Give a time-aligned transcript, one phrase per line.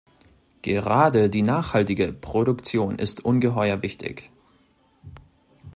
[0.63, 4.31] Gerade die nachhaltige Produktion ist ungeheuer wichtig.